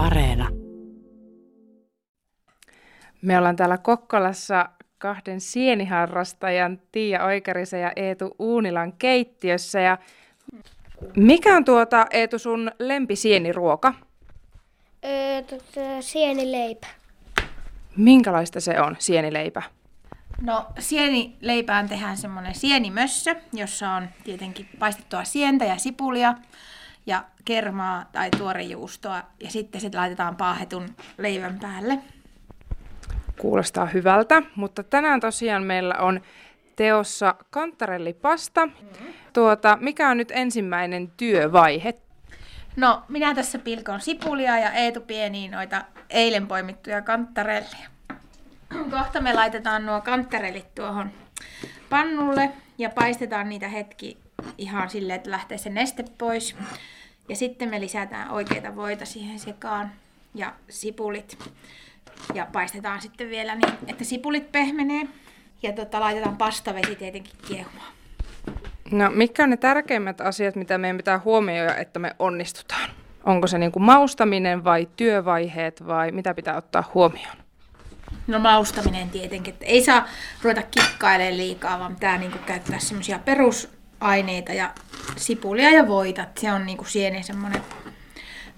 [0.00, 0.48] Areena.
[3.22, 9.80] Me ollaan täällä Kokkolassa kahden sieniharrastajan Tiia Oikarisen ja Eetu Uunilan keittiössä.
[9.80, 9.98] Ja
[11.16, 13.94] mikä on tuota Eetu sun lempisieniruoka?
[15.04, 15.42] Öö,
[16.00, 16.86] sienileipä.
[17.96, 19.62] Minkälaista se on, sienileipä?
[20.40, 26.34] No sienileipään tehdään semmoinen sienimössö, jossa on tietenkin paistettua sientä ja sipulia
[27.06, 31.98] ja kermaa tai tuorejuustoa ja sitten se laitetaan paahetun leivän päälle.
[33.38, 36.20] Kuulostaa hyvältä, mutta tänään tosiaan meillä on
[36.76, 38.68] teossa kantarellipasta.
[39.32, 41.94] Tuota, mikä on nyt ensimmäinen työvaihe?
[42.76, 47.90] No, minä tässä pilkon sipulia ja Eetu pieniä noita eilen poimittuja kantarellia.
[48.90, 51.10] Kohta me laitetaan nuo kantarellit tuohon
[51.90, 54.18] pannulle ja paistetaan niitä hetki
[54.58, 56.56] ihan silleen, että lähtee se neste pois.
[57.28, 59.92] Ja sitten me lisätään oikeita voita siihen sekaan
[60.34, 61.38] ja sipulit.
[62.34, 65.02] Ja paistetaan sitten vielä niin, että sipulit pehmenee.
[65.62, 67.92] Ja tota, laitetaan pastavesi tietenkin kiehumaan.
[68.90, 72.90] No, mitkä on ne tärkeimmät asiat, mitä meidän pitää huomioida, että me onnistutaan?
[73.24, 77.36] Onko se niin kuin maustaminen vai työvaiheet vai mitä pitää ottaa huomioon?
[78.26, 80.08] No maustaminen tietenkin, että ei saa
[80.42, 83.18] ruveta kikkailemaan liikaa, vaan pitää niin kuin käyttää semmoisia
[84.00, 84.70] perusaineita ja
[85.16, 86.26] sipulia ja voita.
[86.38, 87.62] Se on niin kuin sienen semmoinen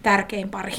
[0.02, 0.72] tärkein pari.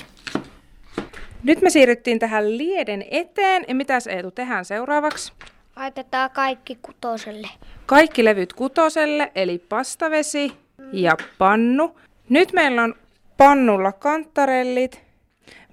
[1.44, 3.66] Nyt me siirryttiin tähän lieden eteen.
[3.67, 5.34] Ja mitäs Eetu tehdään seuraavaksi?
[5.75, 7.47] Laitetaan kaikki kutoselle.
[7.86, 10.52] Kaikki levyt kutoselle, eli pastavesi
[10.94, 12.00] ja pannu.
[12.30, 12.95] Nyt meillä on
[13.38, 15.03] pannulla kantarellit.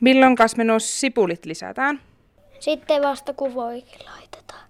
[0.01, 2.01] Milloin me nuo sipulit lisätään?
[2.61, 4.61] Sitten vasta kun voikin laitetaan.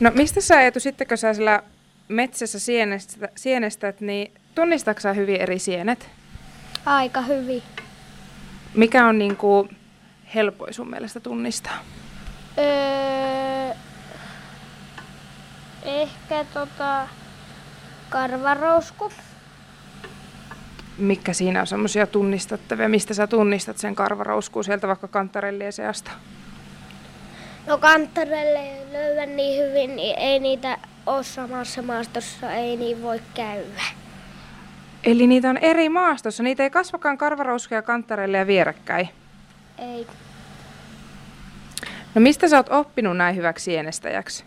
[0.00, 1.62] No mistä sä Eetu, sitten kun sä siellä
[2.08, 6.10] metsässä sienestä, sienestät, niin tunnistatko hyvin eri sienet?
[6.86, 7.62] Aika hyvin.
[8.74, 9.76] Mikä on niin kuin
[10.34, 11.78] helpoin sun mielestä tunnistaa?
[12.58, 13.74] Öö,
[15.84, 17.08] ehkä tota
[18.10, 19.12] karvarousku.
[20.98, 22.88] Mikä siinä on semmoisia tunnistettavia?
[22.88, 26.10] Mistä sä tunnistat sen karvarouskuun sieltä vaikka kantarellien seasta?
[27.66, 33.20] No kantarelle ei löydä niin hyvin, niin ei niitä ole samassa maastossa, ei niin voi
[33.34, 33.82] käydä.
[35.04, 36.42] Eli niitä on eri maastossa.
[36.42, 39.08] Niitä ei kasvakaan karvarouskuja kantarelleja vierekkäin.
[39.78, 40.06] Ei.
[42.14, 44.44] No mistä sä oot oppinut näin hyväksi sienestäjäksi?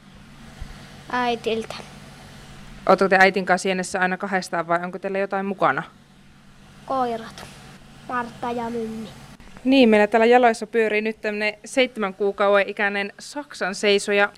[1.11, 1.75] Äitiltä.
[2.85, 5.83] Oletko te äitin kanssa sienessä aina kahdestaan vai onko teillä jotain mukana?
[6.85, 7.45] Koirat.
[8.07, 9.09] Martta ja Mymmi.
[9.63, 14.29] Niin, meillä täällä jaloissa pyörii nyt tämmöinen seitsemän kuukauden ikäinen Saksan seisoja.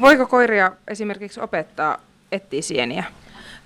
[0.00, 1.98] Voiko koiria esimerkiksi opettaa
[2.32, 3.04] etsiä sieniä?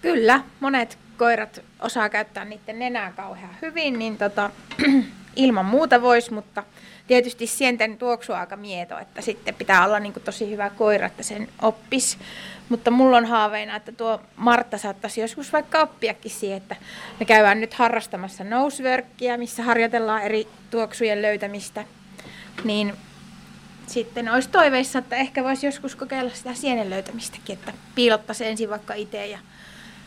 [0.03, 4.51] Kyllä, monet koirat osaa käyttää niiden nenää kauhean hyvin, niin tota,
[5.37, 6.63] ilman muuta voisi, mutta
[7.07, 11.23] tietysti sienten tuoksu on aika mieto, että sitten pitää olla niin tosi hyvä koira, että
[11.23, 12.19] sen oppis.
[12.69, 16.77] Mutta mulla on haaveina, että tuo Martta saattaisi joskus vaikka oppiakin siihen, että
[17.21, 21.85] me käydään nyt harrastamassa noseworkia, missä harjoitellaan eri tuoksujen löytämistä.
[22.65, 22.93] Niin
[23.87, 28.95] sitten olisi toiveissa, että ehkä voisi joskus kokeilla sitä sienen löytämistäkin, että piilottaisi ensin vaikka
[28.95, 29.39] itse ja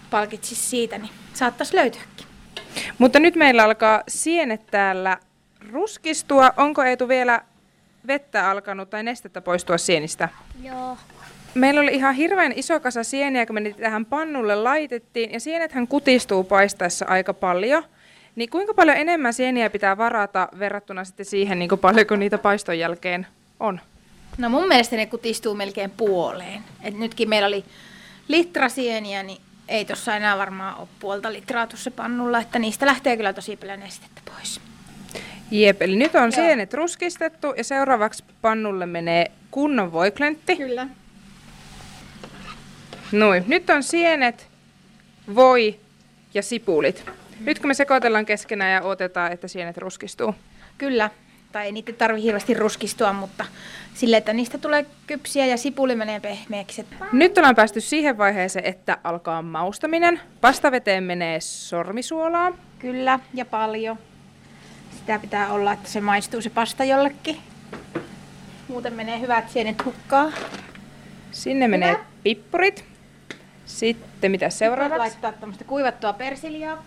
[0.09, 2.25] palkitsisi siitä, niin saattaisi löytyäkin.
[2.97, 5.17] Mutta nyt meillä alkaa sienet täällä
[5.71, 6.53] ruskistua.
[6.57, 7.41] Onko Eetu vielä
[8.07, 10.29] vettä alkanut tai nestettä poistua sienistä?
[10.63, 10.97] Joo.
[11.53, 15.31] Meillä oli ihan hirveän iso kasa sieniä, kun me niitä tähän pannulle laitettiin.
[15.31, 17.83] Ja sienethän kutistuu paistaessa aika paljon.
[18.35, 22.37] Niin kuinka paljon enemmän sieniä pitää varata verrattuna sitten siihen, niin kuin paljon kuin niitä
[22.37, 23.27] paiston jälkeen
[23.59, 23.81] on?
[24.37, 26.63] No mun mielestä ne kutistuu melkein puoleen.
[26.83, 27.65] Et nytkin meillä oli
[28.27, 33.17] litra sieniä, niin ei tuossa enää varmaan ole puolta litraa tuossa pannulla, että niistä lähtee
[33.17, 34.61] kyllä tosi paljon nestettä pois.
[35.51, 40.55] Jep, eli nyt on sienet ruskistettu ja seuraavaksi pannulle menee kunnon voiklentti.
[40.55, 40.87] Kyllä.
[43.11, 44.47] Noin, nyt on sienet,
[45.35, 45.79] voi
[46.33, 47.05] ja sipulit.
[47.39, 50.35] Nyt kun me sekoitellaan keskenään ja otetaan, että sienet ruskistuu.
[50.77, 51.09] Kyllä,
[51.51, 53.45] tai ei niitä tarvi hirveästi ruskistua, mutta
[53.93, 56.85] sille, että niistä tulee kypsiä ja sipuli menee pehmeäksi.
[57.11, 60.21] Nyt ollaan päästy siihen vaiheeseen, että alkaa maustaminen.
[60.41, 62.51] Pastaveteen menee sormisuolaa.
[62.79, 63.97] Kyllä, ja paljon.
[64.99, 67.37] Sitä pitää olla, että se maistuu se pasta jollekin.
[68.67, 70.31] Muuten menee hyvät sienet hukkaa.
[71.31, 71.77] Sinne Hyvä.
[71.77, 72.85] menee pippurit.
[73.65, 74.99] Sitten mitä seuraavaksi?
[74.99, 76.83] Voit laittaa tämmöistä kuivattua persiliaa.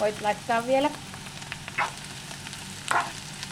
[0.00, 0.90] Voit laittaa vielä.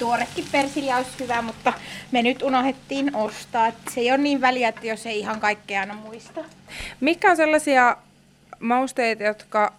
[0.00, 1.72] Tuorekin persilja olisi hyvä, mutta
[2.12, 3.66] me nyt unohdettiin ostaa.
[3.66, 6.40] Että se ei ole niin väliä, että jos ei ihan kaikkea aina muista.
[7.00, 7.96] Mikä on sellaisia
[8.60, 9.72] mausteita, jotka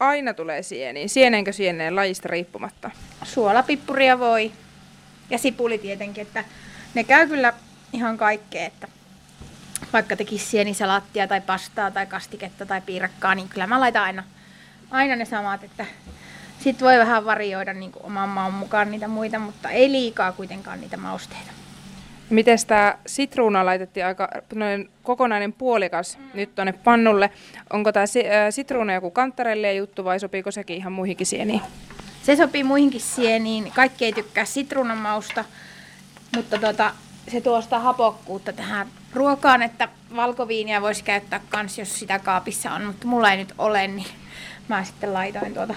[0.00, 1.08] aina tulee sieniin?
[1.08, 2.90] Sienenkö sieneen lajista riippumatta?
[3.24, 4.52] Suolapippuria voi
[5.30, 6.44] ja sipuli tietenkin, että
[6.94, 7.52] ne käy kyllä
[7.92, 8.88] ihan kaikkea, että
[9.92, 14.24] vaikka tekisi sienisalaattia tai pastaa tai kastiketta tai piirakkaa, niin kyllä mä laitan aina,
[14.90, 15.86] aina ne samat, että
[16.58, 20.80] sitten voi vähän varioida niin kuin oman maun mukaan niitä muita, mutta ei liikaa kuitenkaan
[20.80, 21.50] niitä mausteita.
[22.30, 26.24] Miten tämä sitruuna laitettiin aika noin kokonainen puolikas mm.
[26.34, 27.30] nyt tuonne pannulle.
[27.72, 28.06] Onko tämä
[28.50, 31.60] sitruuna joku kantarelle juttu vai sopiiko sekin ihan muihinkin sieniin?
[32.22, 33.72] Se sopii muihinkin sieniin.
[33.74, 35.44] Kaikki ei tykkää sitruunan mausta,
[36.36, 36.92] mutta tota,
[37.28, 42.84] se tuo sitä hapokkuutta tähän ruokaan, että valkoviiniä voisi käyttää kans, jos sitä kaapissa on,
[42.84, 44.06] mutta mulla ei nyt ole, niin
[44.68, 45.74] mä sitten laitoin tuota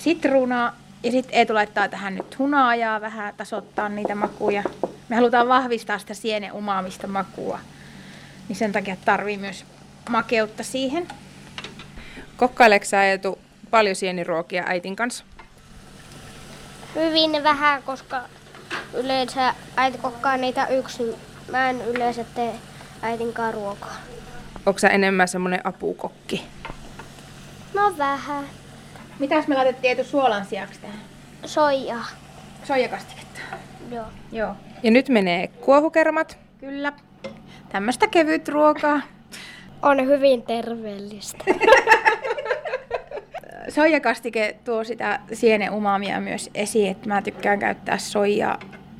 [0.00, 0.76] sitruunaa.
[1.02, 4.62] Ja sitten Eetu laittaa tähän nyt hunajaa vähän, tasoittaa niitä makuja.
[5.08, 7.58] Me halutaan vahvistaa sitä sienen umaamista makua,
[8.48, 9.64] niin sen takia tarvii myös
[10.08, 11.08] makeutta siihen.
[12.36, 13.38] Kokkaileeko sä Eetu
[13.70, 15.24] paljon sieniruokia äitin kanssa?
[16.94, 18.22] Hyvin vähän, koska
[18.94, 21.14] yleensä äiti kokkaa niitä yksin.
[21.50, 22.54] Mä en yleensä tee
[23.02, 23.96] äitin kanssa ruokaa.
[24.66, 26.46] Onko sä enemmän semmonen apukokki?
[27.74, 28.59] No vähän.
[29.20, 30.98] Mitäs me laitettiin etu suolan sijaksi tähän?
[31.44, 32.06] Soijaa.
[32.64, 33.40] Soijakastiketta.
[33.90, 34.04] Joo.
[34.32, 34.56] Joo.
[34.82, 36.38] Ja nyt menee kuohukermat.
[36.58, 36.92] Kyllä.
[37.68, 39.00] Tämmöistä kevyt ruokaa.
[39.82, 41.44] On hyvin terveellistä.
[43.68, 48.58] Soijakastike tuo sitä sienen umamia myös esiin, että mä tykkään käyttää soija,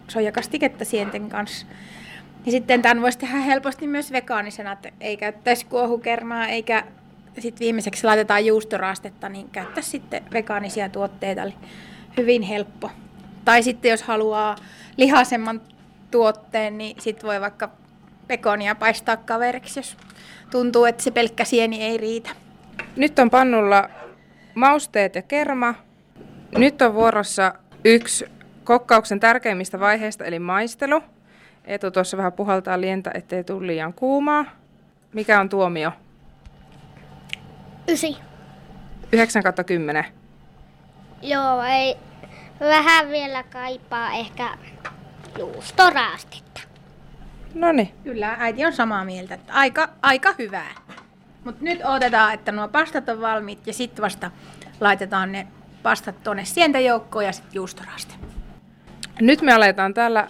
[0.08, 1.67] soijakastiketta sienten kanssa.
[2.46, 6.84] Ja sitten tämän voisi tehdä helposti myös vegaanisena, että ei käyttäisi kuohukermaa eikä
[7.38, 11.55] sitten viimeiseksi laitetaan juustoraastetta, niin käyttää sitten vegaanisia tuotteita, eli
[12.17, 12.91] hyvin helppo.
[13.44, 14.56] Tai sitten jos haluaa
[14.97, 15.61] lihasemman
[16.11, 17.71] tuotteen, niin sitten voi vaikka
[18.27, 19.97] pekonia paistaa kaveriksi, jos
[20.50, 22.31] tuntuu, että se pelkkä sieni ei riitä.
[22.97, 23.88] Nyt on pannulla
[24.55, 25.75] mausteet ja kerma.
[26.56, 27.55] Nyt on vuorossa
[27.85, 28.25] yksi
[28.65, 31.03] kokkauksen tärkeimmistä vaiheista, eli maistelu.
[31.65, 34.44] Etu tuossa vähän puhaltaa lientä, ettei tule liian kuumaa.
[35.12, 35.93] Mikä on tuomio?
[37.90, 38.16] Ysi.
[39.12, 40.04] 9 10.
[41.22, 41.96] Joo, ei.
[42.60, 44.56] Vähän vielä kaipaa ehkä
[45.38, 46.60] juustoraastetta.
[47.54, 47.94] No niin.
[48.04, 49.34] Kyllä, äiti on samaa mieltä.
[49.34, 50.70] Että aika, aika hyvää.
[51.44, 54.31] Mutta nyt odotetaan, että nuo pastat on valmiit ja sitten vasta
[54.81, 55.46] laitetaan ne
[55.82, 58.14] pastat tuonne sientäjoukkoon ja sitten juustoraste.
[59.20, 60.28] Nyt me aletaan täällä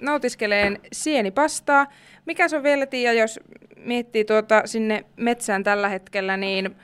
[0.00, 1.86] nautiskeleen sienipastaa.
[2.26, 3.40] Mikä se on vielä, Tiia, jos
[3.84, 6.76] miettii tuota sinne metsään tällä hetkellä, niin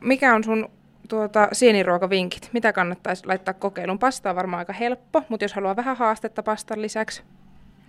[0.00, 0.70] mikä on sun
[1.08, 2.50] tuota, sieniruokavinkit?
[2.52, 3.98] Mitä kannattaisi laittaa kokeiluun?
[3.98, 7.22] Pasta on varmaan aika helppo, mutta jos haluaa vähän haastetta pastan lisäksi.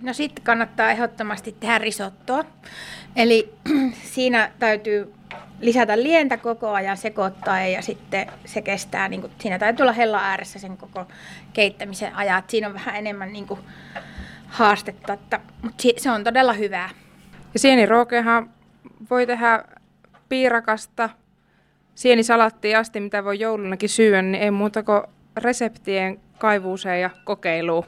[0.02, 2.46] No sitten kannattaa ehdottomasti tehdä risottoa.
[3.16, 3.54] Eli
[4.16, 5.14] siinä täytyy
[5.62, 10.20] lisätä lientä koko ajan, sekoittaa ja sitten se kestää, niin kuin, siinä täytyy olla hella
[10.20, 11.06] ääressä sen koko
[11.54, 12.50] keittämisen ajat.
[12.50, 13.60] Siinä on vähän enemmän niin kuin,
[14.48, 16.90] haastetta, että, mutta se on todella hyvää.
[17.54, 18.50] Ja sieniruokeahan
[19.10, 19.64] voi tehdä
[20.30, 21.10] piirakasta,
[21.96, 25.02] sienisalattia asti, mitä voi joulunakin syödä, niin ei muuta kuin
[25.38, 27.86] reseptien kaivuuseen ja kokeiluun.